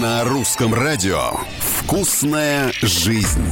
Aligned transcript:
На 0.00 0.24
русском 0.24 0.74
радио 0.74 1.30
«Вкусная 1.60 2.72
жизнь». 2.82 3.44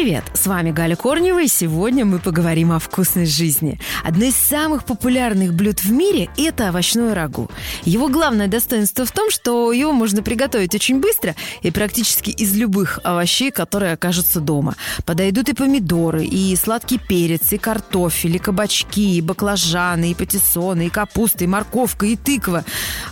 Привет, 0.00 0.24
с 0.32 0.46
вами 0.46 0.70
Галя 0.70 0.96
Корнева, 0.96 1.42
и 1.42 1.46
сегодня 1.46 2.06
мы 2.06 2.20
поговорим 2.20 2.72
о 2.72 2.78
вкусной 2.78 3.26
жизни. 3.26 3.78
Одно 4.02 4.24
из 4.24 4.34
самых 4.34 4.86
популярных 4.86 5.52
блюд 5.52 5.80
в 5.80 5.92
мире– 5.92 6.30
это 6.38 6.70
овощное 6.70 7.14
рагу. 7.14 7.50
Его 7.84 8.08
главное 8.08 8.48
достоинство 8.48 9.04
в 9.04 9.12
том, 9.12 9.30
что 9.30 9.72
его 9.72 9.92
можно 9.92 10.22
приготовить 10.22 10.74
очень 10.74 11.00
быстро 11.00 11.36
и 11.60 11.70
практически 11.70 12.30
из 12.30 12.56
любых 12.56 12.98
овощей, 13.04 13.50
которые 13.50 13.92
окажутся 13.92 14.40
дома. 14.40 14.74
Подойдут 15.04 15.50
и 15.50 15.52
помидоры, 15.52 16.24
и 16.24 16.56
сладкий 16.56 16.96
перец, 16.96 17.52
и 17.52 17.58
картофель, 17.58 18.36
и 18.36 18.38
кабачки, 18.38 19.18
и 19.18 19.20
баклажаны, 19.20 20.12
и 20.12 20.14
патиссоны, 20.14 20.86
и 20.86 20.88
капуста, 20.88 21.44
и 21.44 21.46
морковка, 21.46 22.06
и 22.06 22.16
тыква. 22.16 22.64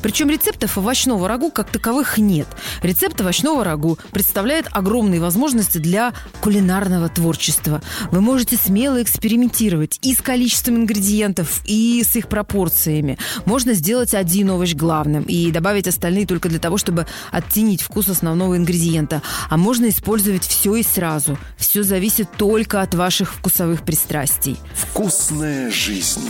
Причем 0.03 0.31
рецептов 0.31 0.79
овощного 0.79 1.29
рагу 1.29 1.51
как 1.51 1.71
таковых 1.71 2.19
нет. 2.19 2.47
Рецепт 2.83 3.21
овощного 3.21 3.65
рагу 3.65 3.99
представляет 4.11 4.67
огромные 4.71 5.21
возможности 5.21 5.79
для 5.79 6.13
кулинарного 6.41 7.09
творчества. 7.09 7.83
Вы 8.11 8.21
можете 8.21 8.57
смело 8.57 9.03
экспериментировать 9.03 9.99
и 10.03 10.15
с 10.15 10.21
количеством 10.21 10.77
ингредиентов, 10.77 11.61
и 11.65 12.03
с 12.05 12.17
их 12.17 12.29
пропорциями. 12.29 13.19
Можно 13.45 13.75
сделать 13.75 14.15
один 14.15 14.51
овощ 14.51 14.75
главным 14.75 15.25
и 15.25 15.51
добавить 15.51 15.89
остальные 15.89 16.27
только 16.27 16.49
для 16.49 16.59
того, 16.59 16.79
чтобы 16.79 17.07
оттенить 17.31 17.83
вкус 17.83 18.09
основного 18.09 18.57
ингредиента. 18.57 19.23
А 19.51 19.57
можно 19.57 19.89
использовать 19.89 20.45
все 20.45 20.77
и 20.77 20.83
сразу. 20.83 21.39
Все 21.57 21.83
зависит 21.83 22.31
только 22.37 22.81
от 22.83 22.95
ваших 22.95 23.35
вкусовых 23.35 23.83
пристрастий. 23.83 24.57
«Вкусная 24.75 25.71
жизнь». 25.71 26.29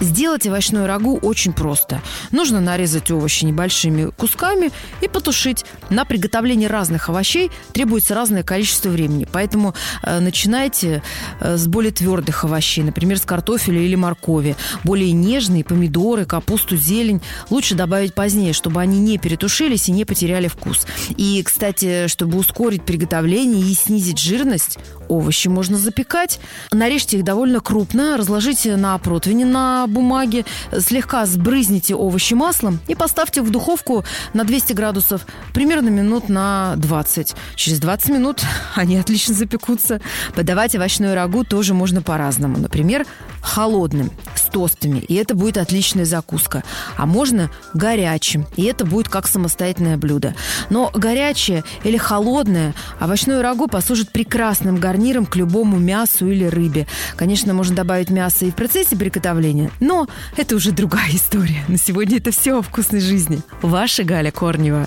Сделать 0.00 0.46
овощной 0.46 0.86
рагу 0.86 1.18
очень 1.22 1.52
просто. 1.52 2.02
Нужно 2.30 2.60
нарезать 2.60 3.10
овощи 3.10 3.44
небольшими 3.44 4.10
кусками 4.10 4.70
и 5.00 5.08
потушить. 5.08 5.64
На 5.90 6.04
приготовление 6.04 6.68
разных 6.68 7.08
овощей 7.08 7.50
требуется 7.72 8.14
разное 8.14 8.42
количество 8.42 8.88
времени. 8.88 9.26
Поэтому 9.30 9.74
э, 10.02 10.18
начинайте 10.20 11.02
э, 11.40 11.56
с 11.56 11.66
более 11.66 11.92
твердых 11.92 12.44
овощей, 12.44 12.82
например, 12.82 13.18
с 13.18 13.22
картофеля 13.22 13.80
или 13.80 13.94
моркови. 13.94 14.56
Более 14.82 15.12
нежные 15.12 15.64
помидоры, 15.64 16.24
капусту, 16.24 16.76
зелень 16.76 17.22
лучше 17.50 17.74
добавить 17.74 18.14
позднее, 18.14 18.52
чтобы 18.52 18.80
они 18.80 18.98
не 18.98 19.18
перетушились 19.18 19.88
и 19.88 19.92
не 19.92 20.04
потеряли 20.04 20.48
вкус. 20.48 20.86
И, 21.16 21.42
кстати, 21.44 22.08
чтобы 22.08 22.38
ускорить 22.38 22.84
приготовление 22.84 23.62
и 23.62 23.74
снизить 23.74 24.18
жирность, 24.18 24.78
овощи 25.08 25.48
можно 25.48 25.76
запекать. 25.76 26.40
Нарежьте 26.72 27.18
их 27.18 27.24
довольно 27.24 27.60
крупно, 27.60 28.16
разложите 28.16 28.76
на 28.76 28.98
противне 28.98 29.44
на 29.44 29.83
бумаге, 29.86 30.44
слегка 30.78 31.26
сбрызните 31.26 31.94
овощи 31.94 32.34
маслом 32.34 32.80
и 32.88 32.94
поставьте 32.94 33.42
в 33.42 33.50
духовку 33.50 34.04
на 34.32 34.44
200 34.44 34.72
градусов 34.72 35.26
примерно 35.52 35.88
минут 35.88 36.28
на 36.28 36.74
20. 36.76 37.34
Через 37.56 37.78
20 37.80 38.10
минут 38.10 38.42
они 38.74 38.96
отлично 38.96 39.34
запекутся. 39.34 40.00
Подавать 40.34 40.74
овощную 40.74 41.14
рагу 41.14 41.44
тоже 41.44 41.74
можно 41.74 42.02
по-разному. 42.02 42.58
Например, 42.58 43.06
холодным, 43.40 44.10
тостами, 44.54 45.00
и 45.00 45.14
это 45.14 45.34
будет 45.34 45.58
отличная 45.58 46.04
закуска. 46.04 46.62
А 46.96 47.06
можно 47.06 47.50
горячим, 47.74 48.46
и 48.54 48.62
это 48.62 48.86
будет 48.86 49.08
как 49.08 49.26
самостоятельное 49.26 49.96
блюдо. 49.96 50.36
Но 50.70 50.92
горячее 50.94 51.64
или 51.82 51.96
холодное 51.96 52.72
овощное 53.00 53.42
рагу 53.42 53.66
послужит 53.66 54.12
прекрасным 54.12 54.76
гарниром 54.76 55.26
к 55.26 55.34
любому 55.34 55.78
мясу 55.78 56.28
или 56.28 56.44
рыбе. 56.44 56.86
Конечно, 57.16 57.52
можно 57.52 57.74
добавить 57.74 58.10
мясо 58.10 58.44
и 58.44 58.52
в 58.52 58.54
процессе 58.54 58.96
приготовления, 58.96 59.72
но 59.80 60.06
это 60.36 60.54
уже 60.54 60.70
другая 60.70 61.10
история. 61.12 61.64
На 61.66 61.76
сегодня 61.76 62.18
это 62.18 62.30
все 62.30 62.56
о 62.56 62.62
вкусной 62.62 63.00
жизни. 63.00 63.42
Ваша 63.60 64.04
Галя 64.04 64.30
Корнева. 64.30 64.86